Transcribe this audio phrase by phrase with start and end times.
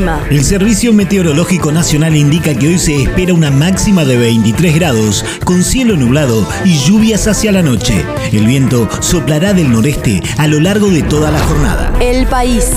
[0.00, 0.26] El clima.
[0.30, 5.62] El Servicio Meteorológico Nacional indica que hoy se espera una máxima de 23 grados, con
[5.62, 8.04] cielo nublado y lluvias hacia la noche.
[8.32, 11.92] El viento soplará del noreste a lo largo de toda la jornada.
[12.00, 12.70] El país.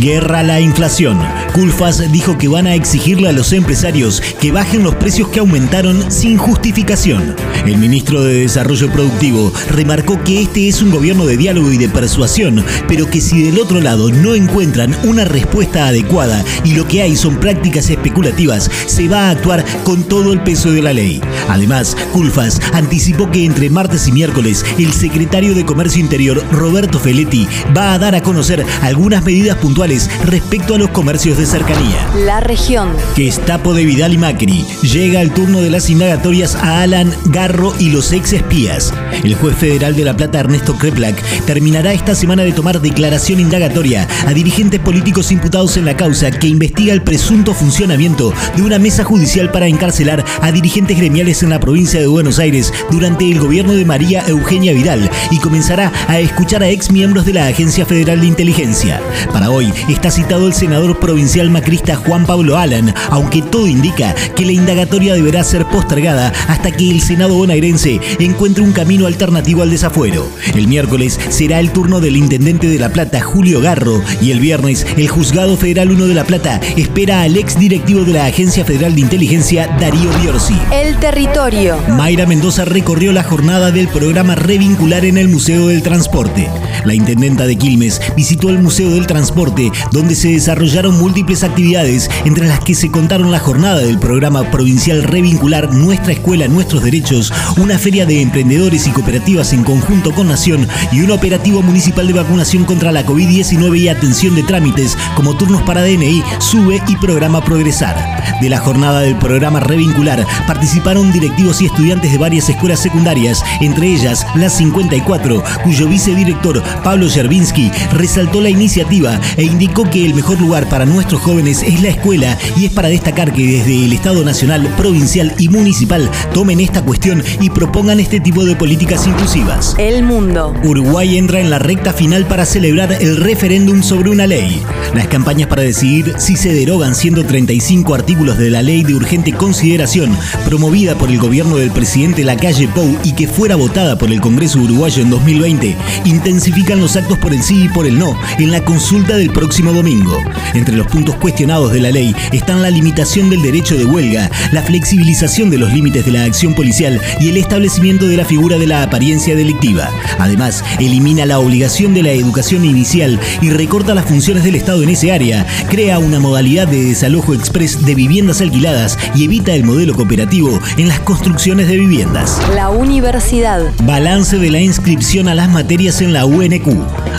[0.00, 1.18] Guerra a la inflación.
[1.52, 6.10] Culfas dijo que van a exigirle a los empresarios que bajen los precios que aumentaron
[6.10, 7.36] sin justificación.
[7.66, 11.88] El ministro de Desarrollo Productivo remarcó que este es un gobierno de diálogo y de
[11.88, 17.02] persuasión, pero que si del otro lado no encuentran una respuesta adecuada y lo que
[17.02, 21.20] hay son prácticas especulativas, se va a actuar con todo el peso de la ley.
[21.48, 27.46] Además, Culfas anticipó que entre martes y miércoles el secretario de Comercio Interior, Roberto Feletti,
[27.76, 32.08] va a dar a conocer algunas medidas puntuales respecto a los comercios de cercanía.
[32.24, 32.90] La región.
[33.14, 34.64] Que Estapo de Vidal y Macri.
[34.82, 38.92] Llega el turno de las indagatorias a Alan, Garro y los ex espías.
[39.24, 44.06] El juez federal de La Plata, Ernesto Kreplak, terminará esta semana de tomar declaración indagatoria
[44.26, 49.02] a dirigentes políticos imputados en la causa que investiga el presunto funcionamiento de una mesa
[49.02, 53.72] judicial para encarcelar a dirigentes gremiales en la provincia de Buenos Aires durante el gobierno
[53.72, 58.20] de María Eugenia Vidal y comenzará a escuchar a ex miembros de la Agencia Federal
[58.20, 59.00] de Inteligencia.
[59.32, 64.44] Para hoy está citado el senador provincial macrista Juan Pablo Alan, aunque todo indica que
[64.44, 69.70] la indagatoria deberá ser postergada hasta que el Senado bonaerense encuentre un camino alternativo al
[69.70, 70.28] desafuero.
[70.54, 74.86] El miércoles será el turno del intendente de La Plata, Julio Garro, y el viernes
[74.98, 79.02] el juzgado federal de La Plata espera al ex directivo de la Agencia Federal de
[79.02, 80.56] Inteligencia, Darío Biorsi.
[80.72, 81.78] El territorio.
[81.88, 86.48] Mayra Mendoza recorrió la jornada del programa Revincular en el Museo del Transporte.
[86.84, 92.46] La intendenta de Quilmes visitó el Museo del Transporte, donde se desarrollaron múltiples actividades, entre
[92.46, 97.78] las que se contaron la jornada del programa provincial Revincular Nuestra Escuela, Nuestros Derechos, una
[97.78, 102.64] feria de emprendedores y cooperativas en conjunto con Nación y un operativo municipal de vacunación
[102.64, 107.96] contra la COVID-19 y atención de trámites como turnos para DNI, SUBE y Programa Progresar.
[108.40, 113.88] De la jornada del programa Revincular participaron directivos y estudiantes de varias escuelas secundarias, entre
[113.88, 120.40] ellas las 54, cuyo vicedirector Pablo Yerbinsky resaltó la iniciativa e indicó que el mejor
[120.40, 124.24] lugar para nuestros jóvenes es la escuela y es para destacar que desde el Estado
[124.24, 129.74] Nacional, Provincial y Municipal tomen esta cuestión y propongan este tipo de políticas inclusivas.
[129.78, 130.54] El mundo.
[130.64, 134.62] Uruguay entra en la recta final para celebrar el referéndum sobre una ley.
[134.94, 140.16] Las campañas para decidir si se derogan 135 artículos de la ley de urgente consideración
[140.44, 144.60] promovida por el gobierno del presidente Lacalle Pou y que fuera votada por el Congreso
[144.60, 148.64] Uruguayo en 2020, intensifican los actos por el sí y por el no en la
[148.64, 150.16] consulta del próximo domingo.
[150.54, 154.62] Entre los puntos cuestionados de la ley están la limitación del derecho de huelga, la
[154.62, 158.66] flexibilización de los límites de la acción policial y el establecimiento de la figura de
[158.66, 159.90] la apariencia delictiva.
[160.18, 164.90] Además, elimina la obligación de la educación inicial y recorta las funciones del Estado en
[164.90, 169.94] ese área, crea una modalidad de desalojo express de viviendas alquiladas y evita el modelo
[169.94, 172.40] cooperativo en las construcciones de viviendas.
[172.54, 173.72] La universidad.
[173.84, 176.68] Balance de la inscripción a las materias en la UNQ.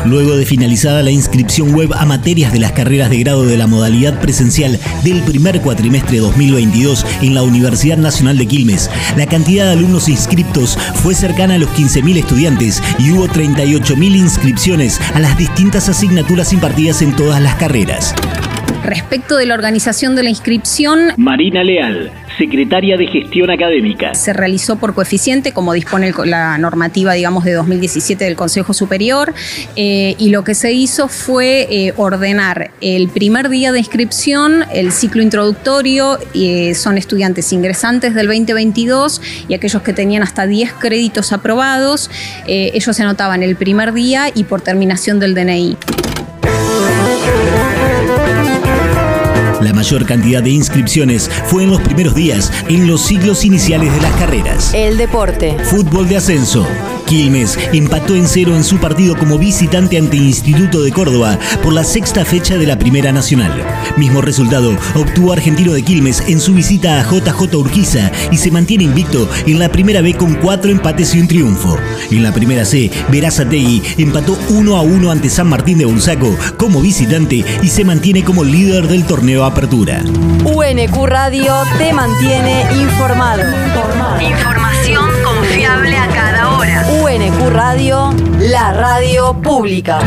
[0.06, 3.68] Luego de finalizada la inscripción web a materias de las carreras de grado de la
[3.68, 9.74] modalidad presencial del primer cuatrimestre 2022 en la Universidad Nacional de Quilmes, la cantidad de
[9.74, 15.90] alumnos inscriptos fue cercana a los 15.000 estudiantes y hubo 38.000 inscripciones a las distintas
[15.90, 18.14] asignaturas impartidas en todas las carreras.
[18.92, 24.14] Respecto de la organización de la inscripción, Marina Leal, secretaria de Gestión Académica.
[24.14, 29.34] Se realizó por coeficiente, como dispone la normativa, digamos, de 2017 del Consejo Superior,
[29.78, 34.92] eh, y lo que se hizo fue eh, ordenar el primer día de inscripción, el
[34.92, 41.32] ciclo introductorio, eh, son estudiantes ingresantes del 2022 y aquellos que tenían hasta 10 créditos
[41.32, 42.12] aprobados,
[42.46, 45.78] ellos se anotaban el primer día y por terminación del DNI.
[49.62, 54.02] La mayor cantidad de inscripciones fue en los primeros días, en los siglos iniciales de
[54.02, 54.74] las carreras.
[54.74, 55.56] El deporte.
[55.64, 56.66] Fútbol de ascenso.
[57.12, 61.84] Quilmes empató en cero en su partido como visitante ante Instituto de Córdoba por la
[61.84, 63.52] sexta fecha de la Primera Nacional.
[63.98, 68.86] Mismo resultado obtuvo Argentino de Quilmes en su visita a JJ Urquiza y se mantiene
[68.86, 71.78] invicto en la primera B con cuatro empates y un triunfo.
[72.12, 76.80] En la primera C, Verazategui empató 1 a 1 ante San Martín de Bursaco como
[76.80, 80.02] visitante y se mantiene como líder del torneo Apertura.
[80.46, 83.44] UNQ Radio te mantiene informado.
[84.22, 85.11] Información
[87.14, 90.00] UNQ Radio, la radio pública.